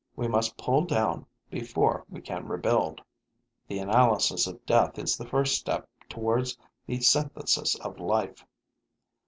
[0.15, 3.01] We must pull down before we can rebuild;
[3.67, 8.43] the analysis of death is the first step towards the synthesis of life.